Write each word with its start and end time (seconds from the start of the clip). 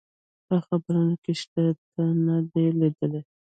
په 0.47 0.55
خبرونو 0.65 1.15
کي 1.23 1.33
شته، 1.41 1.63
تا 1.91 2.03
نه 2.25 2.37
دي 2.51 2.65
لیدلي؟ 2.79 3.21